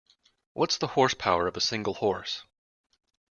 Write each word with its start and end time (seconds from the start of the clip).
What's 0.53 0.79
the 0.79 0.87
horsepower 0.87 1.45
of 1.45 1.55
a 1.55 1.61
single 1.61 1.93
horse? 1.93 2.41